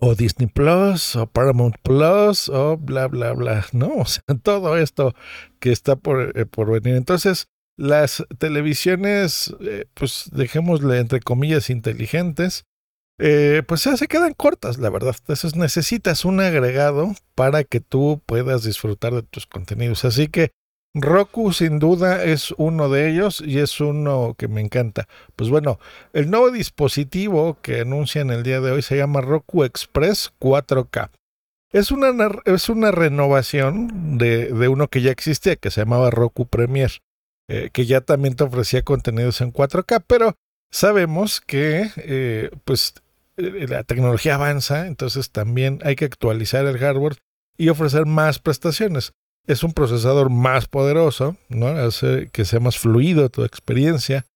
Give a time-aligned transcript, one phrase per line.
[0.00, 3.88] o Disney Plus, o Paramount Plus, o bla, bla, bla, ¿no?
[3.96, 5.14] O sea, todo esto
[5.60, 6.96] que está por, eh, por venir.
[6.96, 12.64] Entonces, las televisiones, eh, pues dejémosle entre comillas inteligentes,
[13.20, 15.14] eh, pues se quedan cortas, la verdad.
[15.18, 20.04] Entonces necesitas un agregado para que tú puedas disfrutar de tus contenidos.
[20.04, 20.52] Así que
[20.92, 25.06] Roku sin duda es uno de ellos y es uno que me encanta.
[25.36, 25.78] Pues bueno,
[26.12, 31.10] el nuevo dispositivo que anuncian el día de hoy se llama Roku Express 4K.
[31.72, 32.10] Es una,
[32.44, 36.90] es una renovación de, de uno que ya existía, que se llamaba Roku Premier,
[37.48, 40.34] eh, que ya también te ofrecía contenidos en 4K, pero
[40.72, 42.94] sabemos que eh, pues
[43.40, 47.16] la tecnología avanza, entonces también hay que actualizar el hardware
[47.56, 49.12] y ofrecer más prestaciones.
[49.46, 51.68] Es un procesador más poderoso, ¿no?
[51.68, 54.26] Hace que sea más fluido tu experiencia.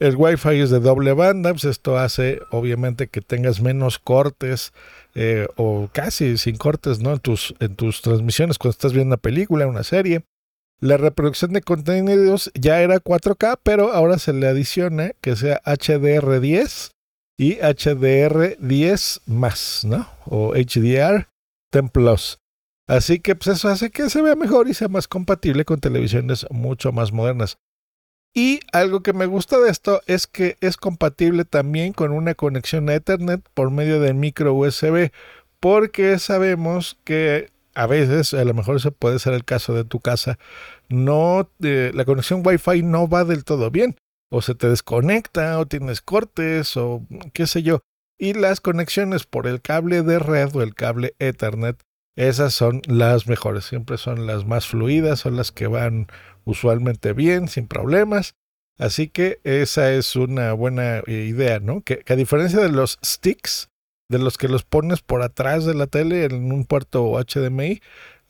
[0.00, 4.72] El Wi-Fi es de doble banda, pues esto hace obviamente que tengas menos cortes
[5.14, 7.12] eh, o casi sin cortes, ¿no?
[7.12, 10.24] En tus, en tus transmisiones cuando estás viendo una película, una serie.
[10.80, 16.93] La reproducción de contenidos ya era 4K, pero ahora se le adiciona que sea HDR10
[17.36, 20.08] y HDR10 más, ¿no?
[20.26, 21.28] O HDR
[21.72, 22.38] 10 Plus.
[22.86, 26.46] Así que pues eso hace que se vea mejor y sea más compatible con televisiones
[26.50, 27.56] mucho más modernas.
[28.34, 32.88] Y algo que me gusta de esto es que es compatible también con una conexión
[32.88, 35.12] a Ethernet por medio del micro USB,
[35.60, 40.00] porque sabemos que a veces, a lo mejor ese puede ser el caso de tu
[40.00, 40.38] casa,
[40.88, 43.96] no eh, la conexión Wi-Fi no va del todo bien,
[44.34, 47.82] o se te desconecta, o tienes cortes, o qué sé yo.
[48.18, 51.80] Y las conexiones por el cable de red o el cable Ethernet,
[52.16, 56.08] esas son las mejores, siempre son las más fluidas, son las que van
[56.44, 58.34] usualmente bien, sin problemas.
[58.76, 61.82] Así que esa es una buena eh, idea, ¿no?
[61.82, 63.70] Que, que a diferencia de los sticks,
[64.08, 67.80] de los que los pones por atrás de la tele en un puerto HDMI,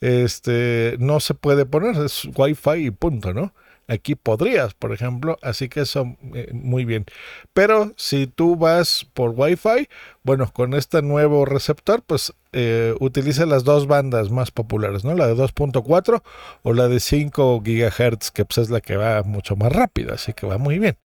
[0.01, 3.55] este no se puede poner, es Wi-Fi y punto, ¿no?
[3.87, 7.05] Aquí podrías, por ejemplo, así que eso eh, muy bien.
[7.53, 9.87] Pero si tú vas por Wi-Fi,
[10.23, 15.13] bueno, con este nuevo receptor, pues eh, utiliza las dos bandas más populares, ¿no?
[15.13, 16.23] La de 2.4
[16.63, 20.33] o la de 5 GHz, que pues es la que va mucho más rápido, así
[20.33, 20.97] que va muy bien.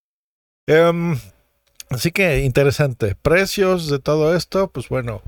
[0.66, 1.19] Em,
[1.90, 3.14] así que interesante.
[3.14, 5.20] Precios de todo esto, pues bueno,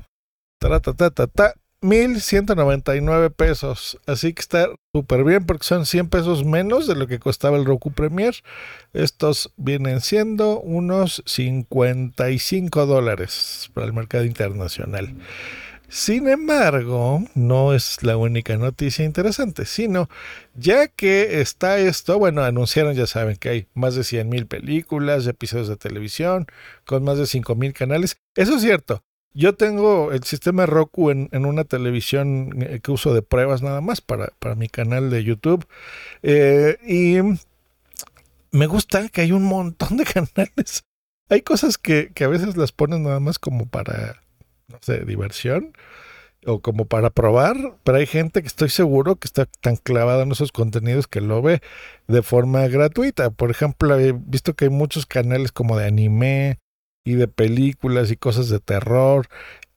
[0.59, 3.99] ta, ta, ta, ta, ta, 1199 pesos.
[4.07, 7.65] Así que está súper bien porque son 100 pesos menos de lo que costaba el
[7.65, 8.35] Roku Premier.
[8.93, 15.13] Estos vienen siendo unos 55 dólares para el mercado internacional.
[15.89, 20.09] Sin embargo, no es la única noticia interesante, sino
[20.55, 25.27] ya que está esto, bueno, anunciaron, ya saben que hay más de 100 mil películas,
[25.27, 26.47] episodios de televisión,
[26.85, 28.17] con más de 5 mil canales.
[28.35, 29.03] Eso es cierto,
[29.35, 33.99] Yo tengo el sistema Roku en, una televisión eh, que uso de pruebas nada más
[33.99, 35.65] para, para mi canal de YouTube.
[36.21, 37.17] Eh, y
[38.51, 40.83] me gusta que hay un montón de canales.
[41.29, 44.21] Hay cosas que, que a veces las ponen nada más como para,
[44.67, 45.73] no sé, diversión
[46.45, 50.31] o como para probar, pero hay gente que estoy seguro que está tan clavada en
[50.31, 51.61] esos contenidos que lo ve
[52.07, 53.31] de forma gratuita.
[53.31, 56.59] Por ejemplo, he visto que hay muchos canales como de anime
[57.03, 59.27] y de películas y cosas de terror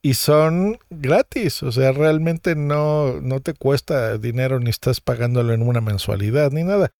[0.01, 5.61] y son gratis, o sea, realmente no, no te cuesta dinero ni estás pagándolo en
[5.61, 6.91] una mensualidad ni nada.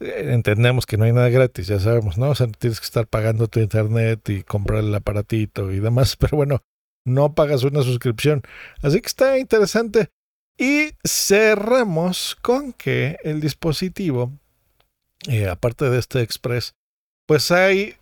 [0.00, 2.30] Eh, entendemos que no hay nada gratis, ya sabemos, ¿no?
[2.30, 6.36] O sea, tienes que estar pagando tu internet y comprar el aparatito y demás, pero
[6.38, 6.64] bueno,
[7.04, 8.42] no pagas una suscripción.
[8.82, 10.08] Así que está interesante.
[10.58, 14.32] Y cerramos con que el dispositivo,
[15.28, 16.74] eh, aparte de este Express,
[17.26, 17.94] pues hay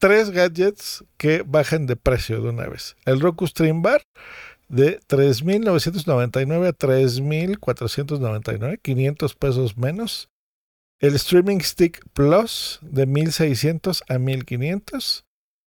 [0.00, 2.96] tres gadgets que bajan de precio de una vez.
[3.04, 4.02] El Roku Stream Bar
[4.68, 10.28] de 3.999 a 3.499, 500 pesos menos.
[10.98, 15.22] El Streaming Stick Plus de 1.600 a 1.500.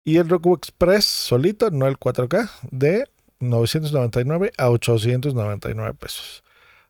[0.06, 3.08] Y el Roku Express solito, no el 4K, de
[3.40, 6.44] 999 a 899 pesos.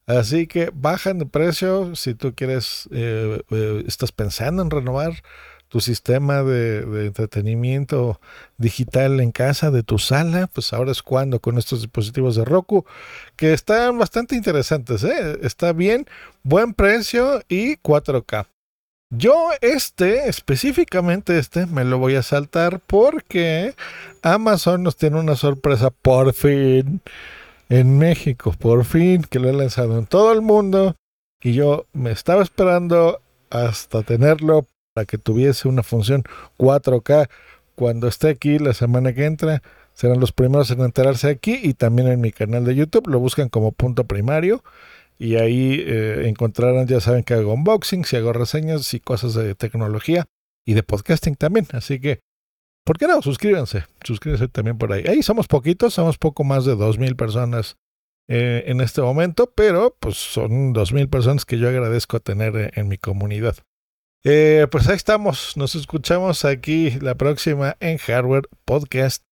[0.05, 5.23] Así que bajan de precio si tú quieres, eh, eh, estás pensando en renovar
[5.73, 8.21] tu sistema de, entretenimiento
[8.59, 12.85] digital en casa, de tu sala, pues ahora es cuando con estos dispositivos de Roku,
[13.35, 15.39] que están bastante interesantes, ¿eh?
[15.41, 16.05] está bien,
[16.43, 18.45] buen precio y 4K.
[19.09, 23.73] Yo este, específicamente este, me lo voy a saltar porque
[24.21, 27.01] Amazon nos tiene una sorpresa por fin
[27.69, 30.95] en México, por fin que lo he lanzado en todo el mundo
[31.41, 36.23] y yo me estaba esperando hasta tenerlo para que tuviese una función
[36.57, 37.29] 4K
[37.75, 39.61] cuando esté aquí la semana que entra.
[39.93, 43.07] Serán los primeros en enterarse aquí y también en mi canal de YouTube.
[43.07, 44.63] Lo buscan como punto primario
[45.19, 49.53] y ahí eh, encontrarán, ya saben que hago unboxings y hago reseñas y cosas de
[49.53, 50.25] tecnología
[50.65, 51.67] y de podcasting también.
[51.73, 52.21] Así que,
[52.83, 53.21] ¿por qué no?
[53.21, 55.03] Suscríbanse, suscríbanse también por ahí.
[55.07, 57.77] Ahí somos poquitos, somos poco más de 2.000 personas
[58.27, 62.87] eh, en este momento, pero pues son 2.000 personas que yo agradezco tener eh, en
[62.87, 63.57] mi comunidad.
[64.23, 69.23] Pues ahí estamos, nos escuchamos aquí la próxima en Hardware Podcast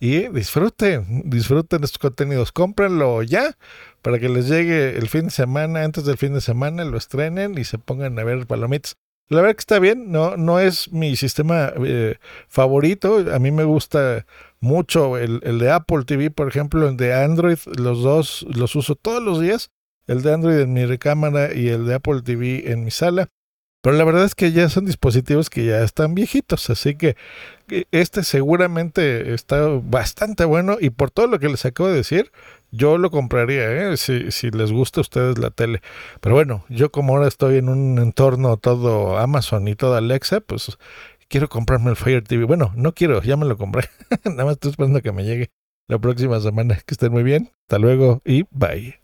[0.00, 3.56] y disfruten, disfruten estos contenidos, cómprenlo ya
[4.02, 7.56] para que les llegue el fin de semana, antes del fin de semana, lo estrenen
[7.56, 8.96] y se pongan a ver palomitas.
[9.28, 12.16] La verdad que está bien, no, no es mi sistema eh,
[12.48, 14.26] favorito, a mí me gusta
[14.58, 18.96] mucho el, el, de Apple TV, por ejemplo, el de Android, los dos los uso
[18.96, 19.70] todos los días,
[20.08, 23.28] el de Android en mi recámara y el de Apple TV en mi sala.
[23.82, 27.16] Pero la verdad es que ya son dispositivos que ya están viejitos, así que
[27.90, 32.30] este seguramente está bastante bueno y por todo lo que les acabo de decir,
[32.70, 33.96] yo lo compraría, ¿eh?
[33.96, 35.82] si, si les gusta a ustedes la tele.
[36.20, 40.78] Pero bueno, yo como ahora estoy en un entorno todo Amazon y todo Alexa, pues
[41.28, 42.44] quiero comprarme el Fire TV.
[42.44, 43.88] Bueno, no quiero, ya me lo compré.
[44.24, 45.50] Nada más estoy esperando que me llegue
[45.88, 46.78] la próxima semana.
[46.86, 47.50] Que estén muy bien.
[47.62, 49.01] Hasta luego y bye.